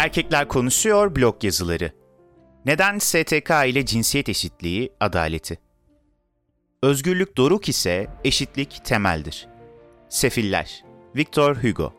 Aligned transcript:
Erkekler 0.00 0.48
Konuşuyor 0.48 1.16
blog 1.16 1.44
yazıları. 1.44 1.92
Neden 2.66 2.98
STK 2.98 3.50
ile 3.66 3.86
cinsiyet 3.86 4.28
eşitliği 4.28 4.92
adaleti? 5.00 5.58
Özgürlük 6.82 7.36
doruk 7.36 7.68
ise 7.68 8.06
eşitlik 8.24 8.84
temeldir. 8.84 9.48
Sefiller 10.08 10.84
Victor 11.16 11.56
Hugo 11.56 11.92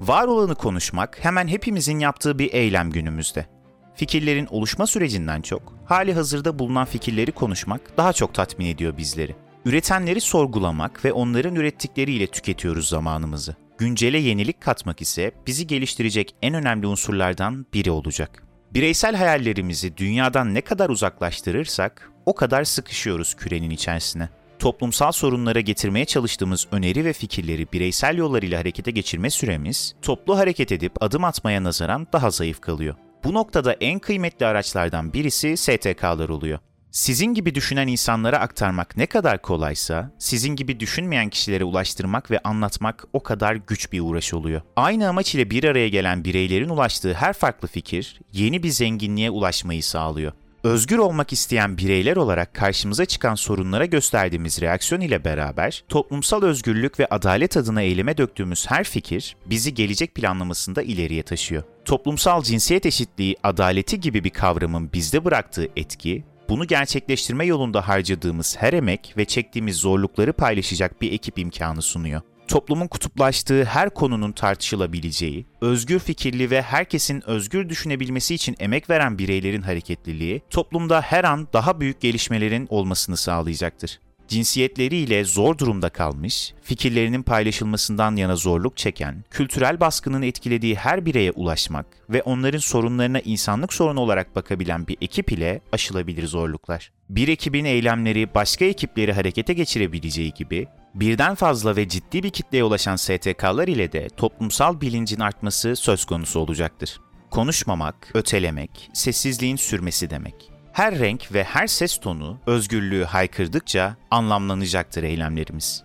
Var 0.00 0.26
olanı 0.26 0.54
konuşmak 0.54 1.24
hemen 1.24 1.48
hepimizin 1.48 1.98
yaptığı 1.98 2.38
bir 2.38 2.52
eylem 2.52 2.90
günümüzde. 2.90 3.46
Fikirlerin 3.94 4.46
oluşma 4.50 4.86
sürecinden 4.86 5.42
çok, 5.42 5.74
hali 5.84 6.14
hazırda 6.14 6.58
bulunan 6.58 6.84
fikirleri 6.84 7.32
konuşmak 7.32 7.96
daha 7.96 8.12
çok 8.12 8.34
tatmin 8.34 8.66
ediyor 8.66 8.96
bizleri. 8.96 9.36
Üretenleri 9.64 10.20
sorgulamak 10.20 11.04
ve 11.04 11.12
onların 11.12 11.54
ürettikleriyle 11.54 12.26
tüketiyoruz 12.26 12.88
zamanımızı. 12.88 13.56
Güncele 13.78 14.18
yenilik 14.18 14.60
katmak 14.60 15.00
ise 15.00 15.32
bizi 15.46 15.66
geliştirecek 15.66 16.34
en 16.42 16.54
önemli 16.54 16.86
unsurlardan 16.86 17.66
biri 17.74 17.90
olacak. 17.90 18.42
Bireysel 18.74 19.16
hayallerimizi 19.16 19.96
dünyadan 19.96 20.54
ne 20.54 20.60
kadar 20.60 20.90
uzaklaştırırsak 20.90 22.12
o 22.26 22.34
kadar 22.34 22.64
sıkışıyoruz 22.64 23.34
kürenin 23.34 23.70
içerisine. 23.70 24.28
Toplumsal 24.58 25.12
sorunlara 25.12 25.60
getirmeye 25.60 26.04
çalıştığımız 26.04 26.66
öneri 26.72 27.04
ve 27.04 27.12
fikirleri 27.12 27.66
bireysel 27.72 28.16
yollarıyla 28.16 28.60
harekete 28.60 28.90
geçirme 28.90 29.30
süremiz, 29.30 29.94
toplu 30.02 30.38
hareket 30.38 30.72
edip 30.72 31.02
adım 31.02 31.24
atmaya 31.24 31.64
nazaran 31.64 32.06
daha 32.12 32.30
zayıf 32.30 32.60
kalıyor. 32.60 32.94
Bu 33.24 33.34
noktada 33.34 33.72
en 33.72 33.98
kıymetli 33.98 34.46
araçlardan 34.46 35.12
birisi 35.12 35.56
STK'lar 35.56 36.28
oluyor. 36.28 36.58
Sizin 36.92 37.34
gibi 37.34 37.54
düşünen 37.54 37.88
insanlara 37.88 38.38
aktarmak 38.38 38.96
ne 38.96 39.06
kadar 39.06 39.42
kolaysa, 39.42 40.10
sizin 40.18 40.56
gibi 40.56 40.80
düşünmeyen 40.80 41.28
kişilere 41.28 41.64
ulaştırmak 41.64 42.30
ve 42.30 42.38
anlatmak 42.38 43.04
o 43.12 43.22
kadar 43.22 43.54
güç 43.54 43.92
bir 43.92 44.00
uğraş 44.00 44.34
oluyor. 44.34 44.62
Aynı 44.76 45.08
amaç 45.08 45.34
ile 45.34 45.50
bir 45.50 45.64
araya 45.64 45.88
gelen 45.88 46.24
bireylerin 46.24 46.68
ulaştığı 46.68 47.14
her 47.14 47.32
farklı 47.32 47.68
fikir, 47.68 48.20
yeni 48.32 48.62
bir 48.62 48.68
zenginliğe 48.68 49.30
ulaşmayı 49.30 49.82
sağlıyor. 49.82 50.32
Özgür 50.64 50.98
olmak 50.98 51.32
isteyen 51.32 51.78
bireyler 51.78 52.16
olarak 52.16 52.54
karşımıza 52.54 53.06
çıkan 53.06 53.34
sorunlara 53.34 53.86
gösterdiğimiz 53.86 54.60
reaksiyon 54.60 55.00
ile 55.00 55.24
beraber 55.24 55.84
toplumsal 55.88 56.42
özgürlük 56.42 57.00
ve 57.00 57.06
adalet 57.06 57.56
adına 57.56 57.82
eyleme 57.82 58.16
döktüğümüz 58.16 58.66
her 58.70 58.84
fikir 58.84 59.36
bizi 59.46 59.74
gelecek 59.74 60.14
planlamasında 60.14 60.82
ileriye 60.82 61.22
taşıyor. 61.22 61.62
Toplumsal 61.84 62.42
cinsiyet 62.42 62.86
eşitliği, 62.86 63.36
adaleti 63.42 64.00
gibi 64.00 64.24
bir 64.24 64.30
kavramın 64.30 64.92
bizde 64.92 65.24
bıraktığı 65.24 65.68
etki 65.76 66.24
bunu 66.48 66.66
gerçekleştirme 66.66 67.44
yolunda 67.44 67.88
harcadığımız 67.88 68.56
her 68.58 68.72
emek 68.72 69.14
ve 69.16 69.24
çektiğimiz 69.24 69.76
zorlukları 69.76 70.32
paylaşacak 70.32 71.02
bir 71.02 71.12
ekip 71.12 71.38
imkanı 71.38 71.82
sunuyor. 71.82 72.20
Toplumun 72.48 72.86
kutuplaştığı 72.86 73.64
her 73.64 73.90
konunun 73.90 74.32
tartışılabileceği, 74.32 75.46
özgür 75.60 75.98
fikirli 75.98 76.50
ve 76.50 76.62
herkesin 76.62 77.22
özgür 77.26 77.68
düşünebilmesi 77.68 78.34
için 78.34 78.56
emek 78.58 78.90
veren 78.90 79.18
bireylerin 79.18 79.62
hareketliliği, 79.62 80.42
toplumda 80.50 81.00
her 81.00 81.24
an 81.24 81.48
daha 81.52 81.80
büyük 81.80 82.00
gelişmelerin 82.00 82.66
olmasını 82.70 83.16
sağlayacaktır 83.16 83.98
cinsiyetleriyle 84.28 85.24
zor 85.24 85.58
durumda 85.58 85.88
kalmış, 85.88 86.54
fikirlerinin 86.62 87.22
paylaşılmasından 87.22 88.16
yana 88.16 88.36
zorluk 88.36 88.76
çeken, 88.76 89.24
kültürel 89.30 89.80
baskının 89.80 90.22
etkilediği 90.22 90.74
her 90.74 91.06
bireye 91.06 91.32
ulaşmak 91.32 91.86
ve 92.10 92.22
onların 92.22 92.58
sorunlarına 92.58 93.20
insanlık 93.20 93.72
sorunu 93.72 94.00
olarak 94.00 94.36
bakabilen 94.36 94.86
bir 94.86 94.96
ekip 95.00 95.32
ile 95.32 95.60
aşılabilir 95.72 96.26
zorluklar. 96.26 96.92
Bir 97.10 97.28
ekibin 97.28 97.64
eylemleri 97.64 98.34
başka 98.34 98.64
ekipleri 98.64 99.12
harekete 99.12 99.52
geçirebileceği 99.52 100.32
gibi, 100.34 100.66
birden 100.94 101.34
fazla 101.34 101.76
ve 101.76 101.88
ciddi 101.88 102.22
bir 102.22 102.30
kitleye 102.30 102.64
ulaşan 102.64 102.96
STK'lar 102.96 103.68
ile 103.68 103.92
de 103.92 104.08
toplumsal 104.08 104.80
bilincin 104.80 105.20
artması 105.20 105.76
söz 105.76 106.04
konusu 106.04 106.40
olacaktır. 106.40 107.00
Konuşmamak, 107.30 108.10
ötelemek, 108.14 108.90
sessizliğin 108.92 109.56
sürmesi 109.56 110.10
demek 110.10 110.51
her 110.72 110.98
renk 110.98 111.32
ve 111.32 111.44
her 111.44 111.66
ses 111.66 111.98
tonu 111.98 112.38
özgürlüğü 112.46 113.04
haykırdıkça 113.04 113.96
anlamlanacaktır 114.10 115.02
eylemlerimiz. 115.02 115.84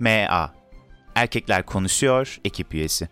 MA 0.00 0.52
Erkekler 1.14 1.66
Konuşuyor 1.66 2.38
ekip 2.44 2.74
üyesi 2.74 3.08